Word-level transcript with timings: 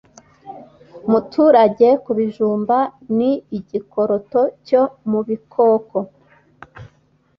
muturaga 1.09 1.89
ku 2.03 2.11
bijumba 2.17 2.77
Ni 3.17 3.31
igikoroto 3.57 4.41
cyo 4.67 4.83
mu 5.09 5.19
bikoko 5.27 5.97